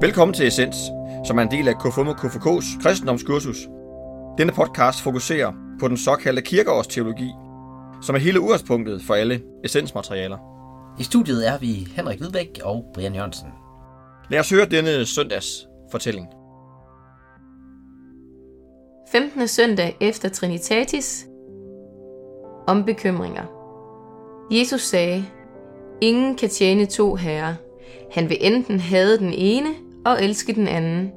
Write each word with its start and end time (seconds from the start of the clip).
Velkommen 0.00 0.34
til 0.34 0.46
Essens, 0.46 0.76
som 1.26 1.38
er 1.38 1.42
en 1.42 1.50
del 1.50 1.68
af 1.68 1.74
KFUM 1.78 2.08
og 2.08 2.14
KFK's 2.14 2.82
kristendomskursus. 2.82 3.56
Denne 4.38 4.52
podcast 4.52 5.02
fokuserer 5.02 5.52
på 5.80 5.88
den 5.88 5.96
såkaldte 5.96 6.42
kirkeårsteologi, 6.42 7.30
som 8.02 8.14
er 8.14 8.18
hele 8.18 8.40
udgangspunktet 8.40 9.02
for 9.02 9.14
alle 9.14 9.42
essensmaterialer. 9.64 10.38
I 11.00 11.02
studiet 11.02 11.48
er 11.48 11.58
vi 11.58 11.88
Henrik 11.96 12.18
Hvidbæk 12.18 12.60
og 12.64 12.84
Brian 12.94 13.14
Jørgensen. 13.14 13.48
Lad 14.30 14.40
os 14.40 14.50
høre 14.50 14.66
denne 14.66 15.06
søndags 15.06 15.68
fortælling. 15.90 16.26
15. 19.12 19.48
søndag 19.48 19.96
efter 20.00 20.28
Trinitatis 20.28 21.26
om 22.66 22.84
bekymringer. 22.84 23.44
Jesus 24.50 24.80
sagde, 24.80 25.24
Ingen 26.00 26.36
kan 26.36 26.48
tjene 26.48 26.86
to 26.86 27.14
herrer. 27.14 27.54
Han 28.10 28.28
vil 28.28 28.38
enten 28.40 28.80
hade 28.80 29.18
den 29.18 29.32
ene 29.32 29.68
og 30.08 30.24
elske 30.24 30.52
den 30.52 30.68
anden, 30.68 31.12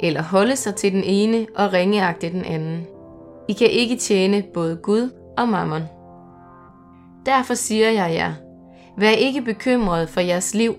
eller 0.00 0.22
holde 0.22 0.56
sig 0.56 0.74
til 0.74 0.92
den 0.92 1.04
ene 1.04 1.46
og 1.56 1.72
ringeagte 1.72 2.30
den 2.30 2.44
anden. 2.44 2.86
I 3.48 3.52
kan 3.52 3.70
ikke 3.70 3.96
tjene 3.96 4.42
både 4.54 4.76
Gud 4.76 5.10
og 5.38 5.48
mammon. 5.48 5.82
Derfor 7.26 7.54
siger 7.54 7.90
jeg 7.90 8.14
jer, 8.14 8.32
vær 8.98 9.10
ikke 9.10 9.42
bekymret 9.42 10.08
for 10.08 10.20
jeres 10.20 10.54
liv, 10.54 10.74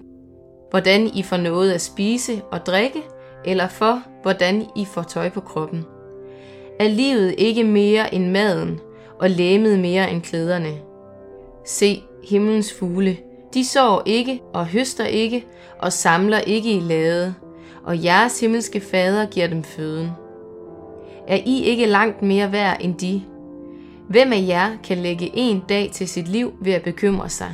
hvordan 0.69 1.07
I 1.07 1.23
får 1.23 1.37
noget 1.37 1.71
at 1.71 1.81
spise 1.81 2.41
og 2.51 2.65
drikke, 2.65 3.03
eller 3.45 3.67
for, 3.67 4.01
hvordan 4.21 4.65
I 4.75 4.85
får 4.85 5.03
tøj 5.03 5.29
på 5.29 5.39
kroppen. 5.39 5.85
Er 6.79 6.87
livet 6.87 7.35
ikke 7.37 7.63
mere 7.63 8.13
end 8.13 8.29
maden, 8.29 8.79
og 9.19 9.29
læmet 9.29 9.79
mere 9.79 10.11
end 10.11 10.21
klæderne? 10.21 10.73
Se 11.65 12.01
himlens 12.29 12.73
fugle, 12.73 13.17
de 13.53 13.65
sår 13.65 14.03
ikke 14.05 14.41
og 14.53 14.65
høster 14.65 15.05
ikke 15.05 15.45
og 15.79 15.93
samler 15.93 16.39
ikke 16.39 16.71
i 16.71 16.79
lade, 16.79 17.33
og 17.89 18.03
jeres 18.03 18.39
himmelske 18.39 18.79
fader 18.79 19.25
giver 19.25 19.47
dem 19.47 19.63
føden. 19.63 20.09
Er 21.27 21.37
I 21.45 21.63
ikke 21.63 21.85
langt 21.85 22.21
mere 22.21 22.51
værd 22.51 22.77
end 22.79 22.95
de? 22.95 23.21
Hvem 24.09 24.33
af 24.33 24.45
jer 24.47 24.69
kan 24.83 24.97
lægge 24.97 25.31
en 25.33 25.63
dag 25.69 25.89
til 25.93 26.07
sit 26.07 26.27
liv 26.27 26.53
ved 26.61 26.73
at 26.73 26.83
bekymre 26.83 27.29
sig? 27.29 27.53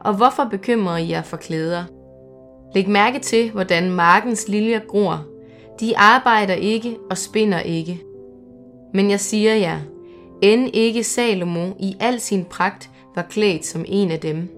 Og 0.00 0.14
hvorfor 0.14 0.44
bekymrer 0.50 0.96
I 0.96 1.10
jer 1.10 1.22
for 1.22 1.36
klæder? 1.36 1.84
Læg 2.74 2.88
mærke 2.88 3.18
til, 3.18 3.50
hvordan 3.50 3.90
markens 3.90 4.48
liljer 4.48 4.80
gror. 4.88 5.24
De 5.80 5.98
arbejder 5.98 6.54
ikke 6.54 6.96
og 7.10 7.18
spinder 7.18 7.60
ikke. 7.60 8.00
Men 8.94 9.10
jeg 9.10 9.20
siger 9.20 9.54
jer, 9.54 9.78
end 10.42 10.70
ikke 10.72 11.04
Salomo 11.04 11.72
i 11.80 11.96
al 12.00 12.20
sin 12.20 12.44
pragt 12.44 12.90
var 13.14 13.22
klædt 13.22 13.66
som 13.66 13.84
en 13.88 14.10
af 14.10 14.20
dem. 14.20 14.48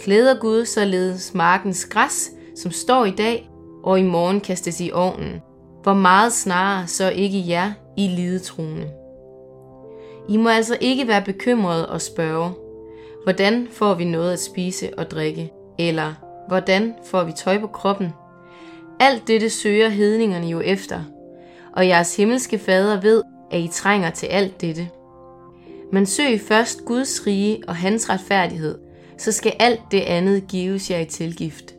Klæder 0.00 0.40
Gud 0.40 0.64
således 0.64 1.34
markens 1.34 1.86
græs, 1.86 2.30
som 2.56 2.70
står 2.70 3.04
i 3.04 3.10
dag, 3.10 3.51
og 3.82 4.00
i 4.00 4.02
morgen 4.02 4.40
kastes 4.40 4.80
i 4.80 4.90
ovnen. 4.94 5.42
Hvor 5.82 5.94
meget 5.94 6.32
snarere 6.32 6.86
så 6.86 7.10
ikke 7.10 7.44
jer 7.48 7.72
i 7.96 8.08
lidetroende. 8.08 8.90
I 10.28 10.36
må 10.36 10.48
altså 10.48 10.76
ikke 10.80 11.08
være 11.08 11.22
bekymrede 11.24 11.88
og 11.88 12.00
spørge, 12.00 12.50
hvordan 13.24 13.68
får 13.70 13.94
vi 13.94 14.04
noget 14.04 14.32
at 14.32 14.40
spise 14.40 14.98
og 14.98 15.10
drikke, 15.10 15.52
eller 15.78 16.14
hvordan 16.48 16.94
får 17.04 17.24
vi 17.24 17.32
tøj 17.32 17.58
på 17.58 17.66
kroppen? 17.66 18.08
Alt 19.00 19.28
dette 19.28 19.50
søger 19.50 19.88
hedningerne 19.88 20.46
jo 20.46 20.60
efter, 20.60 21.00
og 21.76 21.88
jeres 21.88 22.16
himmelske 22.16 22.58
fader 22.58 23.00
ved, 23.00 23.22
at 23.50 23.60
I 23.60 23.68
trænger 23.72 24.10
til 24.10 24.26
alt 24.26 24.60
dette. 24.60 24.88
Men 25.92 26.06
søg 26.06 26.40
først 26.40 26.84
Guds 26.84 27.26
rige 27.26 27.62
og 27.68 27.76
hans 27.76 28.10
retfærdighed, 28.10 28.78
så 29.18 29.32
skal 29.32 29.52
alt 29.58 29.80
det 29.90 30.00
andet 30.00 30.48
gives 30.48 30.90
jer 30.90 30.98
i 30.98 31.04
tilgift. 31.04 31.74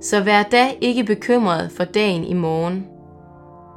Så 0.00 0.20
vær 0.20 0.42
da 0.42 0.70
ikke 0.80 1.04
bekymret 1.04 1.72
for 1.72 1.84
dagen 1.84 2.24
i 2.24 2.34
morgen. 2.34 2.86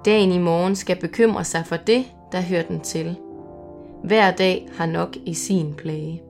Dagen 0.05 0.31
i 0.31 0.37
morgen 0.37 0.75
skal 0.75 0.99
bekymre 0.99 1.43
sig 1.43 1.65
for 1.65 1.75
det, 1.75 2.05
der 2.31 2.41
hører 2.41 2.63
den 2.63 2.79
til. 2.79 3.15
Hver 4.03 4.31
dag 4.31 4.67
har 4.77 4.85
nok 4.85 5.15
i 5.25 5.33
sin 5.33 5.73
plage. 5.73 6.21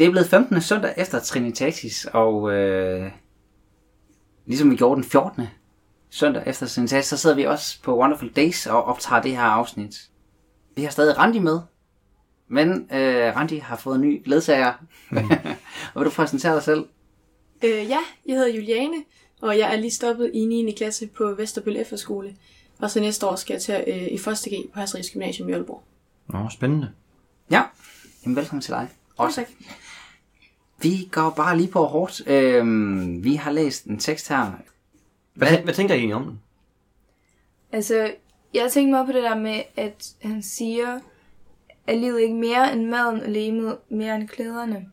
Det 0.00 0.06
er 0.06 0.10
blevet 0.10 0.28
15. 0.28 0.60
søndag 0.60 0.94
efter 0.96 1.20
Trinitatis, 1.20 2.06
og 2.12 2.52
øh, 2.52 3.12
ligesom 4.46 4.70
vi 4.70 4.76
gjorde 4.76 5.02
den 5.02 5.10
14. 5.10 5.46
søndag 6.10 6.42
efter 6.46 6.66
Trinitatis, 6.66 7.06
så 7.06 7.16
sidder 7.16 7.36
vi 7.36 7.44
også 7.44 7.82
på 7.82 7.98
Wonderful 7.98 8.32
Days 8.36 8.66
og 8.66 8.84
optager 8.84 9.22
det 9.22 9.30
her 9.30 9.42
afsnit. 9.42 10.10
Vi 10.76 10.82
har 10.82 10.90
stadig 10.90 11.18
Randi 11.18 11.38
med, 11.38 11.60
men 12.48 12.88
øh, 12.92 13.36
Randi 13.36 13.58
har 13.58 13.76
fået 13.76 13.94
en 13.94 14.00
ny 14.00 14.22
ledsager. 14.26 14.72
og 15.94 15.94
vil 16.00 16.04
du 16.04 16.10
præsentere 16.10 16.54
dig 16.54 16.62
selv? 16.62 16.86
Øh, 17.64 17.70
ja, 17.70 17.98
jeg 18.26 18.36
hedder 18.36 18.54
Juliane, 18.54 18.96
og 19.42 19.58
jeg 19.58 19.72
er 19.72 19.76
lige 19.76 19.90
stoppet 19.90 20.30
i 20.34 20.44
9. 20.44 20.74
klasse 20.76 21.06
på 21.06 21.34
Vesterbøl 21.34 21.76
Efterskole. 21.76 22.36
Og 22.78 22.90
så 22.90 23.00
næste 23.00 23.26
år 23.26 23.36
skal 23.36 23.54
jeg 23.54 23.62
til 23.62 23.84
øh, 23.86 23.96
i 23.96 24.14
1. 24.14 24.20
G 24.22 24.72
på 24.74 24.80
Hasrigs 24.80 25.10
Gymnasium 25.10 25.48
i 25.48 25.52
Aalborg. 25.52 25.82
Nå, 26.28 26.48
spændende. 26.50 26.90
Ja, 27.50 27.62
Jamen, 28.24 28.36
velkommen 28.36 28.62
til 28.62 28.72
dig. 28.72 28.88
Også. 29.16 29.40
tak. 29.40 29.48
Vi 30.82 31.08
går 31.12 31.30
bare 31.30 31.56
lige 31.56 31.70
på 31.70 31.84
hårdt. 31.84 32.28
Øhm, 32.28 33.24
vi 33.24 33.34
har 33.34 33.52
læst 33.52 33.84
en 33.84 33.98
tekst 33.98 34.28
her. 34.28 34.52
Hvad, 35.34 35.58
hvad 35.58 35.74
tænker 35.74 35.94
I 35.94 35.98
egentlig 35.98 36.16
om 36.16 36.24
den? 36.24 36.40
Altså, 37.72 38.12
jeg 38.54 38.72
tænker 38.72 38.90
meget 38.90 39.06
på 39.06 39.12
det 39.12 39.22
der 39.22 39.38
med, 39.38 39.62
at 39.76 40.14
han 40.22 40.42
siger, 40.42 41.00
at 41.86 41.98
livet 41.98 42.20
ikke 42.20 42.34
mere 42.34 42.72
end 42.72 42.86
maden 42.86 43.20
og 43.22 43.28
lemet 43.28 43.76
mere 43.88 44.16
end 44.16 44.28
klæderne. 44.28 44.86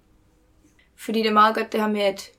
Fordi 0.96 1.20
det 1.20 1.28
er 1.28 1.34
meget 1.34 1.56
godt 1.56 1.72
det 1.72 1.82
her 1.82 1.88
med, 1.88 2.02
at 2.02 2.30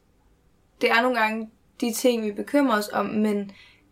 det 0.80 0.90
er 0.90 1.02
nogle 1.02 1.20
gange 1.20 1.50
de 1.80 1.92
ting, 1.92 2.24
vi 2.24 2.32
bekymrer 2.32 2.78
os 2.78 2.88
om, 2.92 3.06
men 3.06 3.50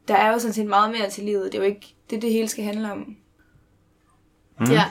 der 0.08 0.16
er 0.16 0.32
jo 0.32 0.38
sådan 0.38 0.54
set 0.54 0.66
meget 0.66 0.90
mere 0.90 1.10
til 1.10 1.24
livet. 1.24 1.52
Det 1.52 1.54
er 1.54 1.62
jo 1.62 1.68
ikke 1.68 1.94
det, 2.10 2.22
det 2.22 2.32
hele 2.32 2.48
skal 2.48 2.64
handle 2.64 2.92
om. 2.92 3.16
Mm. 4.60 4.66
Ja, 4.70 4.84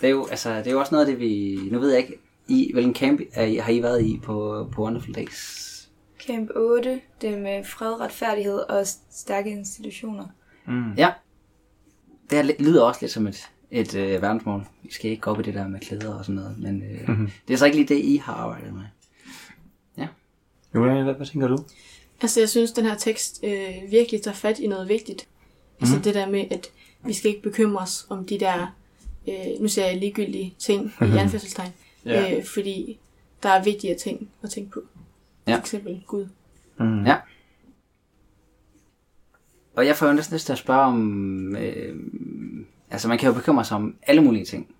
Det 0.00 0.06
er 0.06 0.10
jo, 0.10 0.26
altså, 0.26 0.58
det 0.58 0.66
er 0.66 0.70
jo 0.70 0.80
også 0.80 0.94
noget 0.94 1.06
af 1.06 1.12
det, 1.12 1.20
vi... 1.20 1.58
Nu 1.70 1.78
ved 1.78 1.90
jeg 1.90 1.98
ikke, 2.00 2.18
i, 2.48 2.70
hvilken 2.72 2.94
camp 2.94 3.20
er 3.32 3.44
I, 3.44 3.56
har 3.56 3.72
I 3.72 3.82
været 3.82 4.04
i 4.04 4.20
på, 4.22 4.68
på 4.72 4.82
Wonderful 4.82 5.14
Days? 5.14 5.88
Camp 6.26 6.50
8, 6.56 7.00
det 7.20 7.38
med 7.38 7.64
fred, 7.64 8.00
retfærdighed 8.00 8.58
og 8.58 8.86
stærke 9.10 9.50
institutioner. 9.50 10.26
Mm. 10.66 10.92
Ja. 10.92 11.12
Det 12.30 12.56
lyder 12.58 12.82
også 12.82 13.00
lidt 13.02 13.12
som 13.12 13.26
et, 13.26 13.50
et 13.70 13.94
øh, 13.94 14.22
verdensmål. 14.22 14.64
Vi 14.82 14.92
skal 14.92 15.10
ikke 15.10 15.20
gå 15.20 15.30
op 15.30 15.40
i 15.40 15.42
det 15.42 15.54
der 15.54 15.68
med 15.68 15.80
klæder 15.80 16.14
og 16.14 16.24
sådan 16.24 16.34
noget, 16.34 16.58
men 16.58 16.82
øh, 16.82 17.08
mm-hmm. 17.08 17.30
det 17.48 17.54
er 17.54 17.58
så 17.58 17.64
ikke 17.64 17.76
lige 17.76 17.94
det, 17.94 18.04
I 18.04 18.16
har 18.16 18.34
arbejdet 18.34 18.74
med. 18.74 18.82
Juliane, 20.76 21.02
hvad, 21.02 21.14
hvad 21.14 21.26
tænker 21.26 21.48
du? 21.48 21.58
altså 22.22 22.40
jeg 22.40 22.48
synes, 22.48 22.72
den 22.72 22.84
her 22.84 22.94
tekst 22.94 23.40
øh, 23.44 23.74
virkelig 23.90 24.22
tager 24.22 24.34
fat 24.34 24.58
i 24.58 24.66
noget 24.66 24.88
vigtigt. 24.88 25.28
Altså 25.80 25.98
det 26.04 26.14
der 26.14 26.28
med, 26.28 26.44
at 26.50 26.66
vi 27.04 27.12
skal 27.12 27.30
ikke 27.30 27.42
bekymre 27.42 27.82
os 27.82 28.06
om 28.08 28.24
de 28.24 28.40
der, 28.40 28.76
øh, 29.28 29.60
nu 29.60 29.68
siger 29.68 29.86
jeg 29.86 29.96
ligegyldige 29.96 30.54
ting 30.58 30.92
i 31.00 31.16
anførselstegn. 31.22 31.72
Ja. 32.06 32.36
øh, 32.36 32.44
fordi 32.44 32.98
der 33.42 33.48
er 33.48 33.64
vigtigere 33.64 33.98
ting 33.98 34.30
at 34.42 34.50
tænke 34.50 34.70
på. 34.70 34.80
Ja. 35.46 35.54
For 35.54 35.60
eksempel 35.60 36.02
Gud. 36.06 36.26
Mm. 36.78 37.04
Ja. 37.04 37.16
Og 39.76 39.86
jeg 39.86 39.96
får 39.96 40.06
jo 40.06 40.12
næsten 40.12 40.34
lyst 40.34 40.46
til 40.46 40.52
at 40.52 40.58
spørge 40.58 40.80
om... 40.80 41.56
Øh, 41.56 41.96
altså, 42.90 43.08
man 43.08 43.18
kan 43.18 43.26
jo 43.28 43.34
bekymre 43.34 43.64
sig 43.64 43.76
om 43.76 43.96
alle 44.02 44.22
mulige 44.22 44.44
ting. 44.44 44.74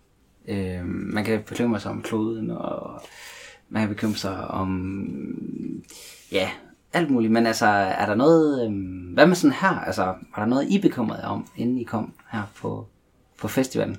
Øh, 0.48 0.84
man 0.86 1.24
kan 1.24 1.42
bekymre 1.42 1.80
sig 1.80 1.90
om 1.90 2.02
kloden, 2.02 2.50
og 2.50 3.00
man 3.68 3.82
kan 3.82 3.88
bekymre 3.88 4.16
sig 4.16 4.46
om... 4.48 4.70
Ja, 6.32 6.50
alt 6.92 7.10
muligt. 7.10 7.32
Men 7.32 7.46
altså, 7.46 7.66
er 7.66 8.06
der 8.06 8.14
noget... 8.14 8.66
Øh, 8.66 8.72
hvad 9.14 9.26
med 9.26 9.36
sådan 9.36 9.56
her? 9.60 9.80
Altså, 9.80 10.02
var 10.04 10.36
der 10.36 10.46
noget, 10.46 10.70
I 10.70 10.80
bekymrede 10.80 11.24
om, 11.24 11.46
inden 11.56 11.78
I 11.78 11.84
kom 11.84 12.12
her 12.32 12.42
på, 12.56 12.86
på 13.38 13.48
festivalen? 13.48 13.96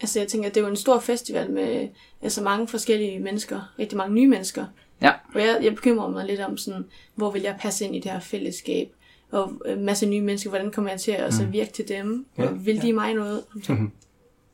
Altså 0.00 0.18
jeg 0.18 0.28
tænker, 0.28 0.48
det 0.48 0.56
er 0.56 0.60
jo 0.60 0.70
en 0.70 0.76
stor 0.76 0.98
festival 0.98 1.50
med 1.50 1.88
altså 2.22 2.42
mange 2.42 2.68
forskellige 2.68 3.18
mennesker, 3.18 3.72
rigtig 3.78 3.98
mange 3.98 4.14
nye 4.14 4.28
mennesker. 4.28 4.66
Ja. 5.02 5.12
Og 5.34 5.40
jeg, 5.40 5.58
jeg 5.62 5.74
bekymrer 5.74 6.08
mig 6.08 6.26
lidt 6.26 6.40
om 6.40 6.56
sådan, 6.56 6.84
hvor 7.14 7.30
vil 7.30 7.42
jeg 7.42 7.56
passe 7.60 7.84
ind 7.84 7.96
i 7.96 8.00
det 8.00 8.10
her 8.10 8.20
fællesskab? 8.20 8.88
Og 9.32 9.52
en 9.66 9.84
masse 9.84 10.06
nye 10.06 10.20
mennesker, 10.20 10.50
hvordan 10.50 10.70
kommer 10.70 10.90
jeg 10.90 11.00
til 11.00 11.10
at 11.10 11.24
altså, 11.24 11.44
virke 11.44 11.72
til 11.72 11.88
dem? 11.88 12.26
Ja, 12.38 12.46
Og 12.46 12.66
vil 12.66 12.82
de 12.82 12.92
mig 12.92 13.14
noget? 13.14 13.44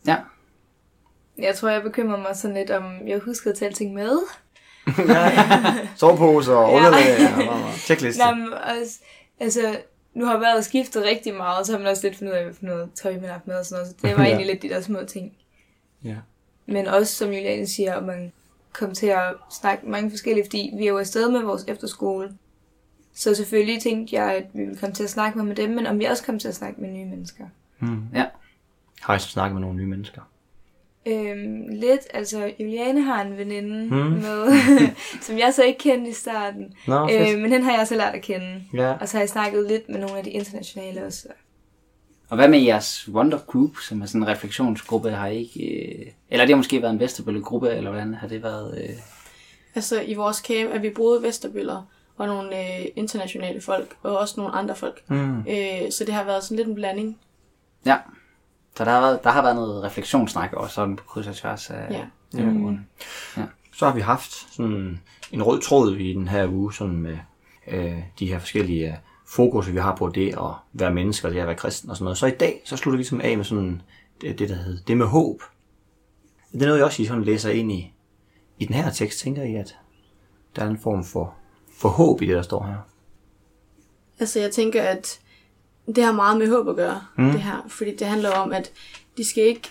Ja. 0.07 0.17
Jeg 1.39 1.55
tror, 1.55 1.69
jeg 1.69 1.83
bekymrer 1.83 2.17
mig 2.17 2.37
sådan 2.37 2.57
lidt 2.57 2.71
om, 2.71 2.85
jeg 3.07 3.19
husker 3.19 3.51
at 3.51 3.57
tage 3.57 3.69
alting 3.69 3.95
med. 3.95 4.19
Soveposer 5.97 6.55
og 6.55 6.73
underlag 6.77 7.49
og 7.49 7.73
checkliste. 7.75 8.23
Men 8.35 8.53
også, 8.53 8.99
altså, 9.41 9.79
nu 10.15 10.25
har 10.25 10.39
vejret 10.39 10.65
skiftet 10.65 11.05
rigtig 11.05 11.35
meget, 11.35 11.67
så 11.67 11.73
har 11.73 11.79
man 11.79 11.89
også 11.89 12.07
lidt 12.07 12.19
fundet 12.19 12.33
ud 12.33 12.37
af, 12.39 12.45
hvad 12.45 12.55
for 12.55 12.65
noget 12.65 12.91
tøj 12.95 13.13
man 13.13 13.25
har 13.25 13.33
haft 13.33 13.47
med 13.47 13.55
og 13.55 13.65
sådan 13.67 13.77
noget. 13.83 13.89
Så 14.01 14.07
det 14.09 14.17
var 14.17 14.23
Ja. 14.23 14.29
egentlig 14.29 14.47
lidt 14.47 14.63
de 14.63 14.69
der 14.69 14.81
små 14.81 15.05
ting. 15.05 15.33
Ja. 16.05 16.17
Men 16.67 16.87
også, 16.87 17.15
som 17.17 17.29
Juliane 17.29 17.67
siger, 17.67 17.95
at 17.95 18.05
man 18.05 18.33
kom 18.73 18.95
til 18.95 19.07
at 19.07 19.35
snakke 19.51 19.85
med 19.85 19.91
mange 19.93 20.11
forskellige, 20.11 20.45
fordi 20.45 20.71
vi 20.79 20.85
er 20.85 20.89
jo 20.89 20.99
afsted 20.99 21.31
med 21.31 21.41
vores 21.41 21.65
efterskole. 21.69 22.33
Så 23.15 23.35
selvfølgelig 23.35 23.83
tænkte 23.83 24.17
jeg, 24.17 24.35
at 24.35 24.45
vi 24.55 24.61
ville 24.65 24.77
komme 24.77 24.95
til 24.95 25.05
at 25.05 25.11
snakke 25.11 25.39
med, 25.39 25.47
med 25.47 25.57
dem, 25.57 25.71
men 25.71 25.87
om 25.87 25.99
vi 25.99 26.05
også 26.05 26.25
kom 26.25 26.39
til 26.39 26.49
at 26.49 26.55
snakke 26.55 26.81
med 26.81 26.89
nye 26.91 27.05
mennesker. 27.07 27.45
Mm. 27.79 28.03
Ja. 28.15 28.27
Har 29.01 29.15
I 29.15 29.19
så 29.19 29.29
snakket 29.29 29.55
med 29.55 29.61
nogle 29.61 29.77
nye 29.77 29.87
mennesker? 29.87 30.23
Øhm, 31.07 31.69
lidt, 31.69 32.01
altså 32.15 32.53
Juliane 32.61 33.03
har 33.03 33.23
en 33.23 33.37
veninde 33.37 33.89
Hmm. 33.89 33.99
mm. 33.99 34.11
med, 34.13 34.53
som 35.27 35.39
jeg 35.39 35.55
så 35.55 35.63
ikke 35.65 35.79
kendte 35.79 36.11
i 36.11 36.13
starten. 36.13 36.75
Nå, 36.87 37.03
øh, 37.13 37.39
men 37.39 37.53
hende 37.53 37.65
har 37.65 37.77
jeg 37.79 37.87
så 37.87 37.95
lært 37.97 38.15
at 38.15 38.23
kende. 38.23 38.63
Ja. 38.75 38.93
Og 38.93 39.09
så 39.09 39.17
har 39.17 39.23
jeg 39.23 39.29
snakket 39.29 39.67
lidt 39.69 39.89
med 39.89 39.99
nogle 39.99 40.19
af 40.19 40.25
de 40.25 40.31
internationale 40.31 41.05
også. 41.05 41.29
Og 42.29 42.37
hvad 42.37 42.49
med 42.49 42.59
jeres 42.59 43.09
Wonder 43.13 43.39
Group, 43.47 43.77
som 43.89 44.03
er 44.03 44.07
sådan 44.07 44.23
en 44.23 44.29
refleksionsgruppe, 44.29 45.11
har 45.11 45.27
I 45.27 45.39
ikke... 45.39 45.67
Øh, 45.67 46.07
eller 46.31 46.45
det 46.45 46.53
har 46.53 46.57
måske 46.57 46.83
været 46.83 46.93
en 46.93 47.01
Vesterbølle-gruppe, 47.01 47.71
eller 47.71 47.91
hvordan 47.91 48.15
har 48.15 48.29
det 48.29 48.43
været? 48.43 48.79
Øh, 48.83 48.97
Altså 49.75 50.01
i 50.01 50.15
vores 50.15 50.37
camp 50.37 50.71
er 50.75 50.79
vi 50.79 50.91
både 50.91 51.23
Vesterbøller 51.23 51.83
og 52.17 52.27
nogle 52.27 52.59
øh, 52.59 52.87
internationale 52.97 53.61
folk, 53.61 53.97
og 54.03 54.19
også 54.19 54.35
nogle 54.37 54.53
andre 54.55 54.75
folk. 54.77 55.03
Mm. 55.11 55.39
Øh, 55.39 55.91
så 55.91 56.05
det 56.05 56.15
har 56.15 56.25
været 56.25 56.45
sådan 56.45 56.57
lidt 56.57 56.69
en 56.69 56.75
blanding. 56.75 57.19
ja. 57.87 57.97
Så 58.77 58.85
der 58.85 58.91
har, 58.91 59.01
været, 59.01 59.25
der 59.25 59.31
har 59.31 59.43
været 59.43 59.57
noget 59.57 59.83
refleksionssnak 59.83 60.53
også 60.53 60.75
sådan 60.75 60.97
på 60.97 61.05
kryds 61.05 61.27
og 61.27 61.37
tværs 61.37 61.71
af... 61.71 61.91
Ja. 61.91 62.05
af 62.39 62.45
ugerne. 62.45 62.87
Så 63.73 63.87
har 63.87 63.95
vi 63.95 64.01
haft 64.01 64.33
sådan 64.33 65.01
en 65.33 65.43
rød 65.43 65.61
tråd 65.61 65.97
i 65.97 66.13
den 66.13 66.29
her 66.29 66.49
uge, 66.49 66.75
sådan 66.75 66.97
med 66.97 67.19
øh, 67.67 67.99
de 68.19 68.27
her 68.27 68.39
forskellige 68.39 68.89
øh, 68.89 68.95
fokus, 69.27 69.73
vi 69.73 69.79
har 69.79 69.97
på 69.97 70.09
det 70.09 70.29
at 70.29 70.53
være 70.73 70.95
mennesker, 70.95 71.29
og 71.29 71.35
det 71.35 71.41
at 71.41 71.47
være 71.47 71.57
kristen 71.57 71.91
og 71.91 71.97
sådan 71.97 72.05
noget. 72.05 72.19
Så 72.19 72.27
i 72.27 72.31
dag, 72.31 72.63
så 72.65 72.77
slutter 72.77 72.97
vi 72.97 73.01
ligesom 73.01 73.21
af 73.21 73.37
med 73.37 73.45
sådan 73.45 73.83
det, 74.21 74.39
det 74.39 74.49
der 74.49 74.55
hedder 74.55 74.83
det 74.87 74.97
med 74.97 75.07
håb. 75.07 75.43
Det 76.53 76.63
er 76.63 76.67
noget, 76.67 76.79
jeg 76.79 76.87
også 76.87 77.03
I 77.03 77.07
sådan 77.07 77.25
læser 77.25 77.51
ind 77.51 77.73
i, 77.73 77.95
i 78.59 78.65
den 78.65 78.75
her 78.75 78.91
tekst, 78.91 79.21
tænker 79.21 79.43
I, 79.43 79.55
at 79.55 79.77
der 80.57 80.65
er 80.65 80.69
en 80.69 80.79
form 80.79 81.05
for, 81.05 81.35
for 81.81 81.89
håb 81.89 82.23
i 82.23 82.27
det, 82.27 82.37
der 82.37 82.43
står 82.43 82.67
her. 82.67 82.77
Altså 84.19 84.41
jeg 84.41 84.51
tænker, 84.51 84.83
at 84.83 85.21
det 85.87 86.05
har 86.05 86.13
meget 86.13 86.39
med 86.39 86.49
håb 86.51 86.69
at 86.69 86.77
gøre, 86.77 87.03
mm. 87.19 87.31
det 87.31 87.43
her. 87.43 87.67
Fordi 87.69 87.97
det 87.97 88.07
handler 88.07 88.31
om, 88.31 88.53
at 88.53 88.73
de 89.17 89.25
skal 89.25 89.45
ikke 89.45 89.69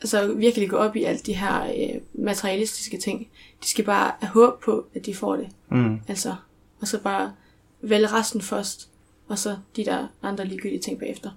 altså, 0.00 0.32
virkelig 0.34 0.70
gå 0.70 0.76
op 0.76 0.96
i 0.96 1.04
alt 1.04 1.26
de 1.26 1.32
her 1.32 1.64
øh, 1.64 2.00
materialistiske 2.14 2.98
ting. 2.98 3.28
De 3.62 3.68
skal 3.68 3.84
bare 3.84 4.12
have 4.20 4.30
håb 4.30 4.62
på, 4.64 4.86
at 4.94 5.06
de 5.06 5.14
får 5.14 5.36
det. 5.36 5.48
Mm. 5.70 6.00
Altså, 6.08 6.34
og 6.80 6.88
så 6.88 7.00
bare 7.02 7.32
vælge 7.80 8.06
resten 8.06 8.40
først, 8.42 8.88
og 9.28 9.38
så 9.38 9.56
de 9.76 9.84
der 9.84 10.06
andre 10.22 10.44
ligegyldige 10.44 10.80
ting 10.80 10.98
bagefter. 10.98 11.30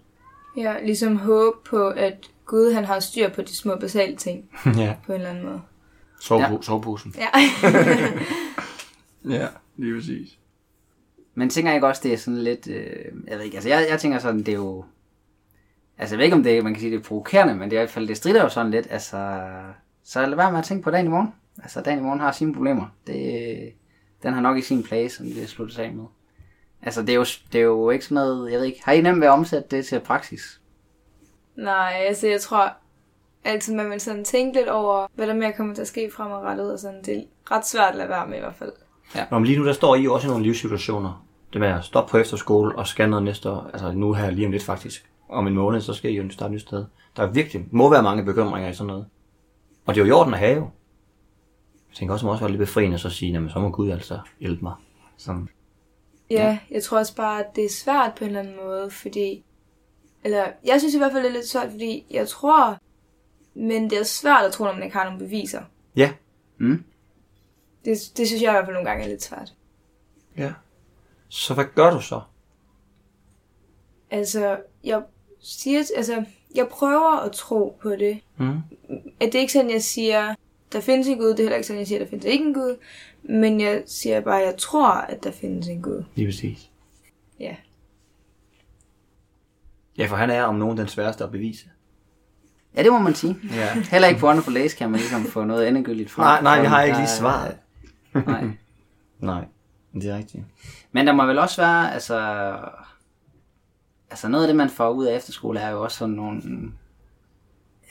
Ja, 0.58 0.86
ligesom 0.86 1.18
håb 1.18 1.54
på, 1.70 1.88
at 1.88 2.30
Gud 2.46 2.72
han 2.74 2.86
har 2.86 3.00
styr 3.00 3.30
på 3.30 3.42
de 3.42 3.56
små 3.56 3.76
basale 3.76 4.16
ting 4.16 4.50
ja. 4.78 4.96
på 5.06 5.12
en 5.14 5.18
eller 5.18 5.30
anden 5.30 5.46
måde. 5.46 5.62
Sove, 6.20 6.42
Ja. 6.42 6.52
ja. 6.52 6.62
Soveposen. 6.62 7.16
Ja. 7.18 7.30
Ja, 9.30 9.48
lige 9.78 9.96
præcis. 9.96 10.38
Men 11.36 11.50
tænker 11.50 11.72
jeg 11.72 11.78
ikke 11.78 11.88
også, 11.88 12.02
det 12.04 12.14
er 12.14 12.18
sådan 12.18 12.44
lidt... 12.44 12.68
Øh, 12.68 13.06
jeg 13.28 13.38
ved 13.38 13.46
ikke, 13.46 13.58
altså 13.58 13.70
jeg, 13.70 13.88
jeg 13.90 14.00
tænker 14.00 14.20
sådan, 14.20 14.40
det 14.40 14.48
er 14.48 14.54
jo... 14.54 14.86
Altså 15.98 16.16
jeg 16.16 16.18
ved 16.18 16.26
ikke, 16.26 16.36
om 16.36 16.44
det 16.44 16.58
er, 16.58 16.64
man 16.64 16.74
kan 16.74 16.80
sige, 16.80 16.92
det 16.92 17.00
er 17.00 17.04
provokerende, 17.04 17.56
men 17.56 17.70
det 17.70 17.78
er 17.78 17.82
i 17.82 17.84
hvert 17.84 17.90
fald, 17.90 18.08
det 18.08 18.18
strider 18.18 18.44
jo 18.44 18.50
sådan 18.50 18.72
lidt. 18.72 18.88
Altså, 18.90 19.42
så 20.04 20.26
lad 20.26 20.36
være 20.36 20.52
med 20.52 20.60
at 20.60 20.66
tænke 20.66 20.84
på 20.84 20.92
dagen 20.92 21.06
i 21.06 21.10
morgen. 21.10 21.34
Altså 21.64 21.82
dagen 21.82 22.00
i 22.00 22.02
morgen 22.02 22.20
har 22.20 22.32
sine 22.32 22.54
problemer. 22.54 22.86
Det, 23.08 23.74
den 24.24 24.34
har 24.34 24.42
nok 24.42 24.56
ikke 24.56 24.68
sin 24.68 24.84
place, 24.84 25.18
som 25.18 25.26
vi 25.26 25.40
har 25.40 25.48
sluttet 25.48 25.80
af 25.80 25.94
med. 25.94 26.06
Altså 26.82 27.02
det 27.02 27.10
er, 27.10 27.16
jo, 27.16 27.26
det 27.52 27.60
er 27.60 27.64
jo 27.64 27.90
ikke 27.90 28.06
sådan 28.06 28.16
noget, 28.16 28.52
jeg 28.52 28.60
ved 28.60 28.66
ikke, 28.66 28.82
har 28.86 28.92
I 28.92 29.02
nemt 29.02 29.20
ved 29.20 29.28
at 29.28 29.32
omsætte 29.32 29.78
det 29.78 29.86
til 29.86 30.00
praksis? 30.00 30.62
Nej, 31.56 31.94
altså 32.08 32.28
jeg 32.28 32.42
tror 32.42 32.74
altid, 33.44 33.76
man 33.76 33.90
vil 33.90 34.02
sådan 34.02 34.26
tænke 34.26 34.58
lidt 34.58 34.70
over, 34.70 35.08
hvad 35.16 35.28
der 35.28 35.34
mere 35.34 35.54
kommer 35.54 35.76
til 35.76 35.82
at 35.82 35.88
ske 35.88 36.12
fremadrettet, 36.14 36.74
og 36.74 36.80
sådan, 36.80 37.04
det 37.04 37.18
er 37.18 37.24
ret 37.52 37.68
svært 37.68 37.90
at 37.90 37.96
lade 37.96 38.10
være 38.10 38.28
med 38.28 38.38
i 38.38 38.40
hvert 38.40 38.56
fald. 38.56 38.72
Nå, 39.32 39.40
men 39.40 39.46
lige 39.46 39.60
nu 39.60 39.66
der 39.66 39.74
står 39.74 39.96
I 39.96 40.08
også 40.08 40.28
i 40.28 40.30
nogle 40.30 40.44
livssituationer. 40.44 41.25
Det 41.56 41.62
med 41.62 41.70
at 41.70 41.84
stoppe 41.84 42.12
på 42.12 42.18
efterskole 42.18 42.76
og 42.76 42.88
skal 42.88 43.10
noget 43.10 43.24
næste 43.24 43.50
år. 43.50 43.70
Altså 43.74 43.92
nu 43.92 44.14
her 44.14 44.30
lige 44.30 44.46
om 44.46 44.52
lidt 44.52 44.64
faktisk. 44.64 45.10
Om 45.30 45.48
en 45.48 45.54
måned, 45.54 45.82
så 45.82 45.94
skal 45.94 46.12
I 46.12 46.16
jo 46.16 46.30
starte 46.30 46.50
et 46.50 46.52
nyt 46.52 46.62
sted. 46.62 46.86
Der 47.18 47.24
er 47.24 47.32
virkelig, 47.32 47.68
må 47.72 47.90
være 47.90 48.04
mange 48.04 48.24
bekymringer 48.26 48.70
i 48.70 48.74
sådan 48.74 48.88
noget. 48.88 49.06
Og 49.86 49.96
det 49.96 50.02
er 50.02 50.06
jo 50.06 50.10
i 50.10 50.12
orden 50.12 50.34
at 50.34 50.40
have 50.40 50.56
jo. 50.56 50.70
Jeg 51.90 51.96
tænker 51.96 52.14
også, 52.14 52.24
det 52.24 52.28
må 52.28 52.32
også 52.32 52.44
være 52.44 52.52
lidt 52.52 52.60
befriende 52.60 52.98
så 52.98 53.08
at 53.08 53.12
sige, 53.12 53.32
jamen 53.32 53.50
så 53.50 53.60
må 53.60 53.70
Gud 53.70 53.90
altså 53.90 54.20
hjælpe 54.40 54.64
mig. 54.64 54.74
Sådan. 55.18 55.50
Ja, 56.30 56.48
ja, 56.48 56.60
jeg 56.72 56.84
tror 56.84 56.98
også 56.98 57.16
bare, 57.16 57.40
at 57.40 57.56
det 57.56 57.66
er 57.66 57.70
svært 57.70 58.12
på 58.18 58.24
en 58.24 58.28
eller 58.28 58.40
anden 58.40 58.56
måde, 58.64 58.92
fordi... 58.92 59.44
Eller, 60.24 60.46
jeg 60.66 60.80
synes 60.80 60.96
i 60.96 60.98
hvert 60.98 61.12
fald, 61.12 61.24
det 61.24 61.30
er 61.30 61.34
lidt 61.34 61.48
svært, 61.48 61.72
fordi 61.72 62.06
jeg 62.12 62.28
tror... 62.28 62.78
Men 63.54 63.90
det 63.90 64.00
er 64.00 64.04
svært 64.04 64.46
at 64.46 64.52
tro, 64.52 64.64
når 64.64 64.74
man 64.74 64.84
ikke 64.84 64.98
har 64.98 65.04
nogen 65.04 65.20
beviser. 65.20 65.62
Ja. 65.96 66.14
Mm? 66.58 66.84
Det, 67.86 67.98
det 68.18 68.28
synes 68.28 68.42
jeg 68.42 68.50
i 68.50 68.54
hvert 68.54 68.66
fald 68.66 68.76
nogle 68.76 68.90
gange 68.90 69.04
er 69.06 69.10
lidt 69.10 69.24
svært. 69.24 69.54
Ja. 70.38 70.54
Så 71.36 71.54
hvad 71.54 71.66
gør 71.76 71.90
du 71.90 72.02
så? 72.02 72.22
Altså, 74.12 74.58
jeg 74.84 75.04
siger... 75.42 75.80
Altså, 75.96 76.26
jeg 76.56 76.68
prøver 76.68 77.20
at 77.20 77.32
tro 77.32 77.78
på 77.82 77.90
det. 77.90 78.20
Mm. 78.38 78.58
At 79.20 79.26
det 79.26 79.36
er 79.36 79.40
ikke 79.40 79.54
sådan, 79.54 79.72
jeg 79.72 79.84
siger, 79.84 80.36
der 80.72 80.82
findes 80.82 81.08
en 81.08 81.18
Gud. 81.18 81.30
Det 81.30 81.40
er 81.40 81.44
heller 81.44 81.56
ikke 81.56 81.68
sådan, 81.68 81.80
jeg 81.80 81.88
siger, 81.88 82.00
der 82.00 82.08
findes 82.08 82.26
ikke 82.26 82.46
en 82.46 82.54
Gud. 82.54 82.78
Men 83.24 83.62
jeg 83.62 83.84
siger 83.86 84.22
bare, 84.22 84.42
at 84.42 84.46
jeg 84.48 84.58
tror, 84.58 84.92
at 84.92 85.24
der 85.24 85.32
findes 85.32 85.68
en 85.68 85.82
Gud. 85.82 86.04
Lige 86.16 86.28
præcis. 86.28 86.70
Ja. 87.40 87.56
Ja, 89.98 90.06
for 90.06 90.16
han 90.16 90.30
er 90.30 90.44
om 90.44 90.56
nogen 90.56 90.78
den 90.78 90.88
sværeste 90.88 91.24
at 91.24 91.32
bevise. 91.32 91.66
Ja, 92.76 92.84
det 92.84 92.92
må 92.92 93.00
man 93.00 93.16
sige. 93.16 93.38
Ja. 93.54 93.74
Heller 93.92 94.08
ikke 94.08 94.20
på 94.20 94.28
Wonderful 94.28 94.56
Days 94.56 94.74
kan 94.74 94.92
man 94.92 95.00
ligesom 95.00 95.24
få 95.24 95.44
noget 95.44 95.68
endegyldigt 95.68 96.12
fra. 96.12 96.24
Nej, 96.24 96.42
nej, 96.42 96.62
jeg 96.64 96.70
har 96.70 96.84
ikke 96.84 96.98
lige 96.98 97.10
svaret. 97.10 97.58
Nej. 98.14 98.44
Nej, 99.20 99.46
det 100.02 100.10
er 100.10 100.18
rigtigt. 100.18 100.44
Men 100.92 101.08
der 101.08 101.14
må 101.14 101.26
vel 101.26 101.40
også 101.40 101.62
være, 101.62 101.94
altså... 101.94 102.50
Altså 104.10 104.28
noget 104.28 104.44
af 104.44 104.48
det, 104.48 104.56
man 104.56 104.70
får 104.70 104.90
ud 104.90 105.06
af 105.06 105.16
efterskole, 105.16 105.60
er 105.60 105.70
jo 105.70 105.84
også 105.84 105.98
sådan 105.98 106.16
nogle... 106.16 106.42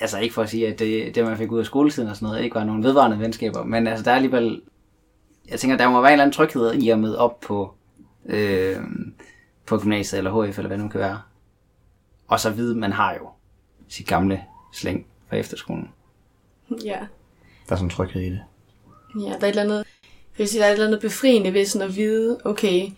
Altså 0.01 0.19
ikke 0.19 0.35
for 0.35 0.43
at 0.43 0.49
sige, 0.49 0.69
at 0.69 0.79
det, 0.79 1.15
det 1.15 1.25
man 1.25 1.37
fik 1.37 1.53
ud 1.53 1.59
af 1.59 1.67
skoletiden 1.67 2.09
og 2.09 2.17
sådan 2.17 2.27
noget, 2.27 2.43
ikke 2.43 2.55
var 2.55 2.65
nogle 2.65 2.85
vedvarende 2.85 3.19
venskaber, 3.19 3.65
men 3.65 3.87
altså 3.87 4.05
der 4.05 4.11
er 4.11 4.15
alligevel... 4.17 4.63
Jeg 5.49 5.61
tænker, 5.61 5.77
der 5.77 5.89
må 5.89 6.01
være 6.01 6.11
en 6.11 6.13
eller 6.13 6.25
anden 6.25 6.35
tryghed 6.35 6.75
i 6.75 6.89
at 6.89 6.99
møde 6.99 7.19
op 7.19 7.41
på, 7.41 7.75
øh, 8.27 8.77
på 9.67 9.79
gymnasiet 9.79 10.19
eller 10.19 10.31
HF, 10.31 10.59
eller 10.59 10.69
hvad 10.69 10.79
det 10.79 10.85
nu 10.85 10.91
kan 10.91 11.01
være. 11.01 11.21
Og 12.29 12.41
så 12.41 12.51
vide, 12.51 12.75
man 12.75 12.93
har 12.93 13.15
jo 13.15 13.29
sit 13.89 14.07
gamle 14.07 14.45
slæng 14.73 15.07
fra 15.29 15.37
efterskolen. 15.37 15.91
Ja. 16.85 16.99
Der 17.69 17.73
er 17.73 17.77
sådan 17.77 17.87
en 17.87 17.91
tryghed 17.91 18.23
i 18.23 18.31
det. 18.31 18.43
Ja, 19.15 19.21
der 19.21 19.29
er 19.31 19.37
et 19.37 19.49
eller 19.49 19.63
andet, 19.63 19.85
jeg 20.39 20.49
sige, 20.49 20.61
der 20.61 20.67
er 20.67 20.71
et 20.71 20.73
eller 20.73 20.87
andet 20.87 21.01
befriende 21.01 21.55
ved 21.55 21.67
sådan 21.67 21.89
at 21.89 21.97
vide, 21.97 22.41
okay, 22.45 22.89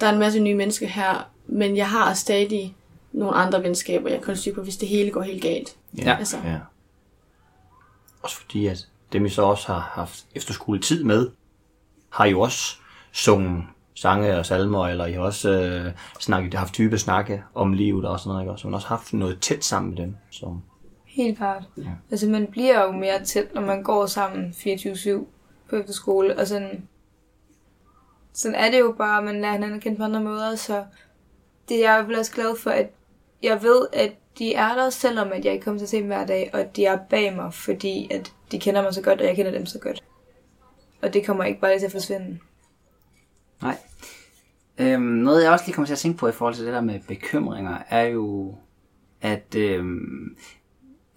der 0.00 0.06
er 0.06 0.12
en 0.12 0.18
masse 0.18 0.40
nye 0.40 0.54
mennesker 0.54 0.86
her, 0.86 1.30
men 1.46 1.76
jeg 1.76 1.88
har 1.90 2.14
stadig 2.14 2.74
nogle 3.12 3.34
andre 3.34 3.62
venskaber, 3.62 4.08
jeg 4.08 4.18
kan 4.18 4.26
holde 4.26 4.40
styr 4.40 4.54
på, 4.54 4.62
hvis 4.62 4.76
det 4.76 4.88
hele 4.88 5.10
går 5.10 5.22
helt 5.22 5.42
galt. 5.42 5.76
Ja. 5.98 6.16
Altså, 6.18 6.36
Ja. 6.44 6.58
Også 8.22 8.36
fordi, 8.36 8.66
at 8.66 8.88
dem 9.12 9.24
vi 9.24 9.28
så 9.28 9.42
også 9.42 9.66
har 9.66 9.80
haft 9.80 10.26
efterskoletid 10.34 11.04
med, 11.04 11.30
har 12.10 12.26
jo 12.26 12.40
også 12.40 12.76
sunget 13.12 13.64
sange 13.94 14.38
og 14.38 14.46
salmer, 14.46 14.88
eller 14.88 15.06
I 15.06 15.12
har 15.12 15.20
også 15.20 15.50
øh, 15.50 15.92
snakket, 16.20 16.54
haft 16.54 16.78
dybe 16.78 16.98
snakke 16.98 17.42
om 17.54 17.72
livet 17.72 18.04
og 18.04 18.20
sådan 18.20 18.30
noget, 18.30 18.44
ikke? 18.44 18.60
Så 18.60 18.66
man 18.66 18.72
har 18.72 18.76
også 18.76 18.88
haft 18.88 19.12
noget 19.12 19.40
tæt 19.40 19.64
sammen 19.64 19.90
med 19.90 20.02
dem. 20.02 20.16
Som, 20.30 20.62
Helt 21.04 21.36
klart. 21.36 21.62
Ja. 21.76 21.90
Altså, 22.10 22.28
man 22.28 22.46
bliver 22.46 22.82
jo 22.82 22.92
mere 22.92 23.24
tæt, 23.24 23.54
når 23.54 23.60
man 23.60 23.82
går 23.82 24.06
sammen 24.06 24.50
24-7 24.50 25.26
på 25.70 25.76
efterskole, 25.76 26.38
og 26.38 26.46
sådan... 26.46 26.88
Sådan 28.32 28.54
er 28.54 28.70
det 28.70 28.80
jo 28.80 28.94
bare, 28.98 29.22
man 29.22 29.40
lærer 29.40 29.52
hinanden 29.52 29.76
at 29.76 29.82
kende 29.82 29.98
på 29.98 30.04
andre 30.04 30.20
måder, 30.22 30.54
så 30.56 30.84
det 31.68 31.84
er 31.84 31.92
jeg 31.92 32.18
også 32.18 32.32
glad 32.32 32.56
for, 32.56 32.70
at 32.70 32.90
jeg 33.42 33.62
ved, 33.62 33.86
at 33.92 34.12
de 34.38 34.54
er 34.54 34.74
der, 34.74 34.90
selvom 34.90 35.32
at 35.32 35.44
jeg 35.44 35.52
ikke 35.52 35.64
kommer 35.64 35.78
til 35.78 35.84
at 35.84 35.88
se 35.88 35.96
dem 35.96 36.06
hver 36.06 36.26
dag, 36.26 36.50
og 36.52 36.60
at 36.60 36.76
de 36.76 36.84
er 36.84 36.98
bag 37.10 37.36
mig, 37.36 37.54
fordi 37.54 38.08
at 38.10 38.32
de 38.52 38.60
kender 38.60 38.82
mig 38.82 38.94
så 38.94 39.02
godt, 39.02 39.20
og 39.20 39.26
jeg 39.26 39.36
kender 39.36 39.52
dem 39.52 39.66
så 39.66 39.78
godt. 39.78 40.04
Og 41.02 41.14
det 41.14 41.26
kommer 41.26 41.44
ikke 41.44 41.60
bare 41.60 41.70
lige 41.70 41.80
til 41.80 41.86
at 41.86 41.92
forsvinde. 41.92 42.38
Nej. 43.62 43.78
Øhm, 44.78 45.02
noget 45.02 45.44
jeg 45.44 45.52
også 45.52 45.64
lige 45.66 45.74
kommer 45.74 45.86
til 45.86 45.92
at 45.92 45.98
tænke 45.98 46.18
på 46.18 46.28
i 46.28 46.32
forhold 46.32 46.54
til 46.54 46.64
det 46.64 46.74
der 46.74 46.80
med 46.80 47.00
bekymringer, 47.08 47.78
er 47.88 48.02
jo, 48.02 48.54
at 49.20 49.54
øhm, 49.54 50.36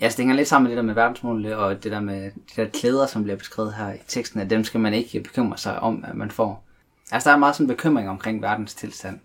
jeg 0.01 0.11
hænger 0.17 0.35
lidt 0.35 0.47
sammen 0.47 0.63
med 0.63 0.71
det 0.71 0.77
der 0.77 0.87
med 0.87 0.93
verdensmålene, 0.93 1.57
og 1.57 1.83
det 1.83 1.91
der 1.91 1.99
med 1.99 2.31
de 2.31 2.61
der 2.61 2.67
klæder, 2.69 3.07
som 3.07 3.23
bliver 3.23 3.37
beskrevet 3.37 3.73
her 3.73 3.93
i 3.93 3.97
teksten, 4.07 4.39
at 4.39 4.49
dem 4.49 4.63
skal 4.63 4.79
man 4.79 4.93
ikke 4.93 5.19
bekymre 5.19 5.57
sig 5.57 5.79
om, 5.79 6.05
at 6.07 6.15
man 6.15 6.31
får. 6.31 6.65
Altså 7.11 7.29
der 7.29 7.35
er 7.35 7.39
meget 7.39 7.55
sådan 7.55 7.63
en 7.63 7.75
bekymring 7.75 8.09
omkring 8.09 8.41
verdens 8.41 8.73
tilstand. 8.73 9.19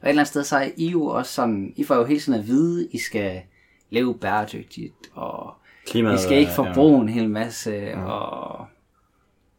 Og 0.00 0.06
et 0.06 0.08
eller 0.08 0.20
andet 0.20 0.28
sted, 0.28 0.44
så 0.44 0.56
er 0.56 0.68
I 0.76 0.88
jo 0.88 1.04
også 1.04 1.32
sådan, 1.32 1.72
I 1.76 1.84
får 1.84 1.94
jo 1.94 2.04
hele 2.04 2.20
tiden 2.20 2.40
at 2.40 2.46
vide, 2.46 2.88
I 2.92 2.98
skal 2.98 3.40
leve 3.90 4.14
bæredygtigt, 4.14 4.94
og 5.14 5.54
Klimaet 5.86 6.20
I 6.20 6.22
skal 6.22 6.38
ikke 6.38 6.52
forbruge 6.52 7.02
en 7.02 7.08
hel 7.08 7.30
masse, 7.30 7.70
ja. 7.70 8.04
og 8.04 8.66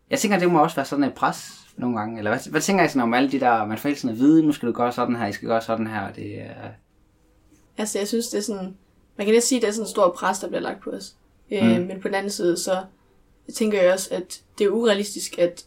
jeg 0.09 0.19
tænker, 0.19 0.39
det 0.39 0.51
må 0.51 0.63
også 0.63 0.75
være 0.75 0.85
sådan 0.85 1.03
et 1.03 1.13
pres 1.13 1.67
nogle 1.77 1.97
gange? 1.99 2.17
Eller 2.17 2.31
hvad, 2.31 2.51
hvad 2.51 2.61
tænker 2.61 2.83
I 2.83 2.87
sådan 2.87 3.01
om 3.01 3.13
alle 3.13 3.31
de 3.31 3.39
der, 3.39 3.65
man 3.65 3.77
får 3.77 3.89
hele 3.89 3.99
tiden 3.99 4.15
at 4.15 4.19
vide, 4.19 4.45
nu 4.45 4.51
skal 4.51 4.67
du 4.67 4.73
gøre 4.73 4.91
sådan 4.91 5.15
her, 5.15 5.27
I 5.27 5.31
skal 5.31 5.47
gøre 5.47 5.61
sådan 5.61 5.87
her, 5.87 6.01
og 6.01 6.15
det 6.15 6.41
er... 6.41 6.69
Altså, 7.77 7.99
jeg 7.99 8.07
synes, 8.07 8.27
det 8.27 8.37
er 8.37 8.41
sådan... 8.41 8.75
Man 9.19 9.25
kan 9.25 9.33
næsten 9.33 9.47
sige, 9.47 9.57
at 9.57 9.61
det 9.61 9.67
er 9.67 9.71
sådan 9.71 9.85
en 9.85 9.89
stor 9.89 10.11
pres, 10.11 10.39
der 10.39 10.47
bliver 10.47 10.61
lagt 10.61 10.83
på 10.83 10.89
os. 10.89 11.15
Mm. 11.51 11.57
Øh, 11.57 11.87
men 11.87 12.01
på 12.01 12.07
den 12.07 12.15
anden 12.15 12.31
side, 12.31 12.57
så 12.57 12.83
tænker 13.55 13.81
jeg 13.81 13.93
også, 13.93 14.15
at 14.15 14.41
det 14.57 14.65
er 14.65 14.69
urealistisk, 14.69 15.39
at 15.39 15.65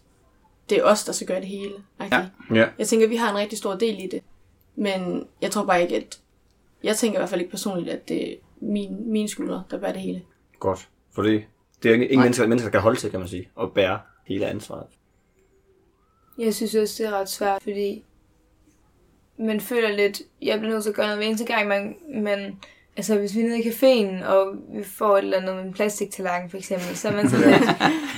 det 0.70 0.78
er 0.78 0.84
os, 0.84 1.04
der 1.04 1.12
skal 1.12 1.26
gøre 1.26 1.40
det 1.40 1.48
hele. 1.48 1.72
Ja. 2.00 2.26
Ja. 2.54 2.68
Jeg 2.78 2.88
tænker, 2.88 3.06
at 3.06 3.10
vi 3.10 3.16
har 3.16 3.30
en 3.30 3.36
rigtig 3.36 3.58
stor 3.58 3.74
del 3.74 4.04
i 4.04 4.06
det. 4.06 4.22
Men 4.76 5.26
jeg 5.42 5.50
tror 5.50 5.64
bare 5.64 5.82
ikke, 5.82 5.96
at... 5.96 6.20
Jeg 6.82 6.96
tænker 6.96 7.18
i 7.18 7.20
hvert 7.20 7.28
fald 7.28 7.40
ikke 7.40 7.50
personligt, 7.50 7.90
at 7.90 8.08
det 8.08 8.32
er 8.32 8.36
min, 8.60 9.12
mine 9.12 9.28
skuldre, 9.28 9.64
der 9.70 9.78
bærer 9.78 9.92
det 9.92 10.02
hele. 10.02 10.22
Godt. 10.60 10.88
For 11.14 11.22
det, 11.22 11.44
det 11.82 11.90
er 11.90 11.94
ingen 11.94 12.20
mennesker, 12.20 12.46
mennesker, 12.46 12.68
der 12.68 12.72
kan 12.72 12.80
holde 12.80 13.00
til, 13.00 13.10
kan 13.10 13.20
man 13.20 13.28
sige, 13.28 13.48
og 13.54 13.72
bære 13.72 14.00
hele 14.26 14.46
ansvaret. 14.46 14.86
Jeg 16.38 16.54
synes 16.54 16.74
også, 16.74 17.02
det 17.02 17.12
er 17.12 17.20
ret 17.20 17.28
svært, 17.28 17.62
fordi 17.62 18.04
man 19.38 19.60
føler 19.60 19.96
lidt, 19.96 20.22
jeg 20.42 20.58
bliver 20.58 20.72
nødt 20.72 20.82
til 20.82 20.90
at 20.90 20.96
gøre 20.96 21.06
noget 21.06 21.18
hver 21.18 21.26
eneste 21.26 21.44
gang, 21.44 21.68
man, 21.68 21.96
man 22.14 22.56
altså 22.96 23.18
hvis 23.18 23.34
vi 23.34 23.40
er 23.40 23.44
nede 23.44 23.62
i 23.62 23.70
caféen, 23.70 24.24
og 24.26 24.54
vi 24.74 24.84
får 24.84 25.18
et 25.18 25.24
eller 25.24 25.36
andet 25.36 25.56
med 25.56 25.64
en 25.64 25.72
plastiktallerken 25.72 26.50
for 26.50 26.56
eksempel, 26.56 26.96
så 26.96 27.08
er 27.08 27.12
man 27.12 27.30
sådan 27.30 27.50
lidt, 27.52 27.70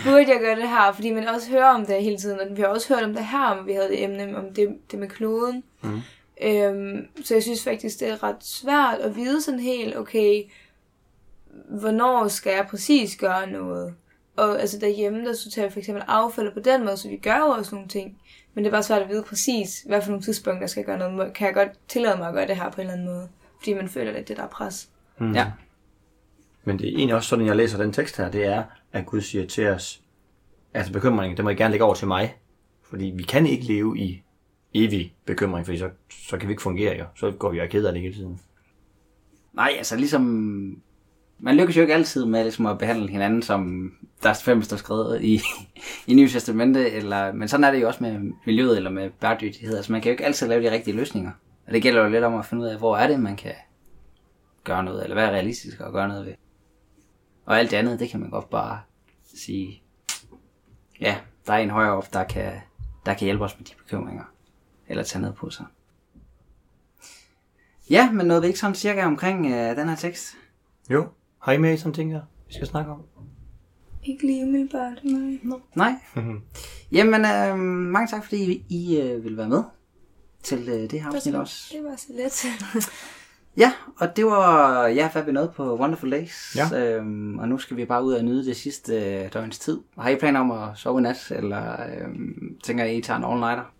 burde 0.04 0.30
jeg 0.32 0.40
gøre 0.40 0.56
det 0.56 0.68
her? 0.68 0.92
Fordi 0.92 1.12
man 1.12 1.28
også 1.28 1.50
hører 1.50 1.74
om 1.74 1.86
det 1.86 2.02
hele 2.02 2.18
tiden, 2.18 2.40
og 2.40 2.56
vi 2.56 2.62
har 2.62 2.68
også 2.68 2.94
hørt 2.94 3.04
om 3.04 3.14
det 3.14 3.26
her, 3.26 3.44
om 3.44 3.66
vi 3.66 3.72
havde 3.72 3.88
det 3.88 4.02
emne 4.02 4.36
om 4.36 4.54
det, 4.54 4.78
det 4.90 4.98
med 4.98 5.08
kloden. 5.08 5.64
Mm. 5.82 6.00
Øhm, 6.42 7.06
så 7.24 7.34
jeg 7.34 7.42
synes 7.42 7.64
faktisk, 7.64 8.00
det 8.00 8.08
er 8.08 8.22
ret 8.22 8.36
svært 8.44 8.98
at 9.00 9.16
vide 9.16 9.42
sådan 9.42 9.60
helt, 9.60 9.96
okay, 9.96 10.42
hvornår 11.68 12.28
skal 12.28 12.52
jeg 12.52 12.66
præcis 12.70 13.16
gøre 13.16 13.50
noget? 13.50 13.94
Og 14.36 14.60
altså 14.60 14.78
derhjemme, 14.78 15.26
der 15.26 15.34
sorterer 15.34 15.66
vi 15.66 15.72
for 15.72 15.78
eksempel 15.78 16.04
affald 16.08 16.52
på 16.52 16.60
den 16.60 16.84
måde, 16.84 16.96
så 16.96 17.08
vi 17.08 17.16
gør 17.16 17.36
jo 17.36 17.46
også 17.46 17.74
nogle 17.74 17.88
ting. 17.88 18.18
Men 18.54 18.64
det 18.64 18.68
er 18.68 18.72
bare 18.72 18.82
svært 18.82 19.02
at 19.02 19.08
vide 19.08 19.22
præcis, 19.22 19.84
hvad 19.86 20.02
for 20.02 20.10
nogle 20.10 20.24
tidspunkter 20.24 20.62
jeg 20.62 20.70
skal 20.70 20.84
gøre 20.84 20.98
noget. 20.98 21.34
Kan 21.34 21.46
jeg 21.46 21.54
godt 21.54 21.68
tillade 21.88 22.18
mig 22.18 22.28
at 22.28 22.34
gøre 22.34 22.46
det 22.46 22.56
her 22.56 22.70
på 22.70 22.80
en 22.80 22.86
eller 22.86 22.92
anden 22.92 23.06
måde? 23.06 23.28
Fordi 23.64 23.74
man 23.74 23.88
føler 23.88 24.12
lidt 24.12 24.28
det 24.28 24.36
der 24.36 24.42
er 24.42 24.48
pres. 24.48 24.88
Mm. 25.18 25.32
Ja. 25.32 25.52
Men 26.64 26.78
det 26.78 26.88
er 26.88 26.92
egentlig 26.96 27.14
også 27.14 27.28
sådan, 27.28 27.46
jeg 27.46 27.56
læser 27.56 27.78
den 27.78 27.92
tekst 27.92 28.16
her, 28.16 28.30
det 28.30 28.46
er, 28.46 28.64
at 28.92 29.06
Gud 29.06 29.20
siger 29.20 29.46
til 29.46 29.68
os, 29.68 30.00
altså 30.74 30.92
bekymringen, 30.92 31.36
det 31.36 31.44
må 31.44 31.50
I 31.50 31.54
gerne 31.54 31.70
lægge 31.70 31.84
over 31.84 31.94
til 31.94 32.08
mig. 32.08 32.36
Fordi 32.82 33.12
vi 33.16 33.22
kan 33.22 33.46
ikke 33.46 33.64
leve 33.64 33.98
i 33.98 34.22
evig 34.74 35.14
bekymring, 35.26 35.66
fordi 35.66 35.78
så, 35.78 35.90
så 36.10 36.38
kan 36.38 36.48
vi 36.48 36.52
ikke 36.52 36.62
fungere 36.62 36.96
jo. 36.98 37.04
Så 37.16 37.30
går 37.30 37.50
vi 37.50 37.58
og 37.58 37.64
er 37.64 37.68
ked 37.68 37.84
af 37.84 37.92
det 37.92 38.02
hele 38.02 38.14
tiden. 38.14 38.40
Nej, 39.52 39.74
altså 39.78 39.96
ligesom... 39.96 40.22
Man 41.38 41.56
lykkes 41.56 41.76
jo 41.76 41.80
ikke 41.80 41.94
altid 41.94 42.24
med 42.24 42.42
ligesom 42.42 42.66
at 42.66 42.78
behandle 42.78 43.08
hinanden, 43.08 43.42
som 43.42 43.92
der 44.22 44.28
er 44.28 44.34
fem 44.34 44.62
står 44.62 44.76
skrevet 44.76 45.22
i, 45.22 45.40
i 46.06 46.14
Nye 46.14 46.28
Testamente, 46.28 46.90
eller, 46.90 47.32
men 47.32 47.48
sådan 47.48 47.64
er 47.64 47.70
det 47.70 47.80
jo 47.80 47.86
også 47.86 48.02
med 48.02 48.32
miljøet 48.46 48.76
eller 48.76 48.90
med 48.90 49.10
bæredygtighed. 49.10 49.76
Altså 49.76 49.92
man 49.92 50.00
kan 50.00 50.10
jo 50.10 50.12
ikke 50.12 50.24
altid 50.24 50.48
lave 50.48 50.62
de 50.62 50.70
rigtige 50.70 50.96
løsninger. 50.96 51.30
Og 51.66 51.72
det 51.72 51.82
gælder 51.82 52.02
jo 52.02 52.08
lidt 52.08 52.24
om 52.24 52.34
at 52.34 52.46
finde 52.46 52.62
ud 52.64 52.68
af, 52.68 52.78
hvor 52.78 52.96
er 52.96 53.08
det, 53.08 53.20
man 53.20 53.36
kan 53.36 53.54
gøre 54.64 54.84
noget, 54.84 55.02
eller 55.02 55.14
hvad 55.14 55.24
er 55.24 55.30
realistisk 55.30 55.80
at 55.80 55.92
gøre 55.92 56.08
noget 56.08 56.26
ved. 56.26 56.34
Og 57.44 57.58
alt 57.58 57.70
det 57.70 57.76
andet, 57.76 58.00
det 58.00 58.08
kan 58.08 58.20
man 58.20 58.30
godt 58.30 58.50
bare 58.50 58.80
sige, 59.34 59.82
ja, 61.00 61.16
der 61.46 61.52
er 61.52 61.58
en 61.58 61.70
højere 61.70 61.92
op, 61.92 62.12
der 62.12 62.24
kan, 62.24 62.52
der 63.06 63.14
kan 63.14 63.24
hjælpe 63.24 63.44
os 63.44 63.58
med 63.58 63.66
de 63.66 63.74
bekymringer, 63.78 64.24
eller 64.88 65.02
tage 65.02 65.22
noget 65.22 65.36
på 65.36 65.50
sig. 65.50 65.66
Ja, 67.90 68.12
men 68.12 68.26
nåede 68.26 68.42
vi 68.42 68.46
ikke 68.46 68.58
sådan 68.58 68.74
cirka 68.74 69.04
omkring 69.04 69.46
øh, 69.46 69.76
den 69.76 69.88
her 69.88 69.96
tekst? 69.96 70.36
Jo. 70.90 71.08
Har 71.38 71.52
I 71.52 71.58
med 71.58 71.74
i 71.74 71.76
sådan 71.76 71.92
ting 71.92 72.12
her, 72.12 72.22
vi 72.48 72.54
skal 72.54 72.66
snakke 72.66 72.92
om? 72.92 73.02
Ikke 74.02 74.26
lige 74.26 74.46
umiddelbart, 74.46 75.04
nej. 75.04 75.38
Nej. 75.74 75.92
Jamen, 76.92 77.24
øh, 77.24 77.58
mange 77.58 78.08
tak, 78.08 78.24
fordi 78.24 78.52
I, 78.52 78.64
I 78.68 79.00
øh, 79.00 79.24
vil 79.24 79.36
være 79.36 79.48
med 79.48 79.62
til 80.44 80.68
øh, 80.68 80.90
det 80.90 81.00
her 81.02 81.14
afsnit 81.14 81.34
også. 81.34 81.74
Det 81.76 81.84
var 81.84 81.96
så 81.96 82.06
let. 82.10 82.46
Ja, 83.56 83.72
og 83.98 84.16
det 84.16 84.26
var, 84.26 84.86
ja, 84.86 85.10
hvad 85.12 85.22
vi 85.22 85.32
nåede 85.32 85.52
på 85.56 85.76
Wonderful 85.78 86.12
Days. 86.12 86.56
Ja. 86.56 86.78
Øhm, 86.80 87.38
og 87.38 87.48
nu 87.48 87.58
skal 87.58 87.76
vi 87.76 87.84
bare 87.84 88.04
ud 88.04 88.12
og 88.12 88.24
nyde 88.24 88.44
det 88.46 88.56
sidste 88.56 88.94
øh, 88.94 89.32
døgns 89.32 89.58
tid. 89.58 89.80
Har 89.98 90.08
I 90.08 90.16
planer 90.16 90.40
om 90.40 90.50
at 90.50 90.68
sove 90.76 90.98
i 91.00 91.02
nat, 91.02 91.30
eller 91.30 91.72
øhm, 92.00 92.56
tænker 92.64 92.84
I, 92.84 92.96
I 92.96 93.02
tager 93.02 93.18
en 93.18 93.24
all-nighter? 93.24 93.72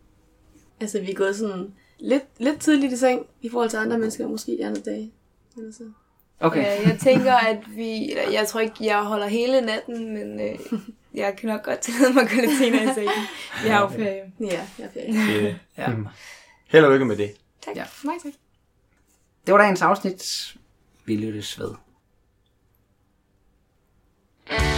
Altså, 0.80 1.00
vi 1.00 1.10
er 1.10 1.14
gået 1.14 1.36
sådan 1.36 1.74
lidt, 1.98 2.24
lidt 2.38 2.60
tidligt 2.60 2.92
i 2.92 2.96
seng, 2.96 3.26
i 3.42 3.48
forhold 3.48 3.70
til 3.70 3.76
andre 3.76 3.98
mennesker, 3.98 4.28
måske 4.28 4.56
de 4.60 4.66
andre 4.66 4.80
dage. 4.84 5.12
Eller 5.56 5.72
så. 5.72 5.84
Okay. 6.40 6.62
Ja, 6.62 6.88
jeg 6.88 6.98
tænker, 7.00 7.34
at 7.34 7.58
vi... 7.76 8.10
Eller, 8.10 8.30
jeg 8.32 8.46
tror 8.48 8.60
ikke, 8.60 8.74
jeg 8.80 8.98
holder 9.02 9.26
hele 9.26 9.60
natten, 9.60 10.14
men 10.14 10.40
øh, 10.40 10.58
jeg 11.20 11.36
kan 11.36 11.48
nok 11.48 11.62
godt 11.62 11.78
tillade 11.78 12.12
mig 12.14 12.22
at 12.22 12.28
gå 12.30 12.36
lidt 12.40 12.58
senere 12.58 12.84
i 12.84 12.94
sengen. 12.94 13.10
Jeg 13.64 13.74
har 13.74 13.80
jo 13.82 13.88
ferie. 13.88 14.32
Ja, 14.40 14.66
jeg 14.78 14.84
er 14.84 14.90
ferie. 14.92 15.42
Det, 15.46 15.56
Ja. 15.78 15.90
Held 16.74 16.84
og 16.86 16.92
lykke 16.92 17.04
med 17.04 17.16
det. 17.16 17.36
Tak. 17.64 17.76
Ja. 17.76 17.84
Mange 18.04 18.20
tak. 18.20 18.32
Det 19.46 19.52
var 19.52 19.58
dagens 19.58 19.82
afsnit. 19.82 20.54
Vi 21.04 21.16
lyttes 21.16 21.58
ved. 21.58 21.74
I 24.50 24.73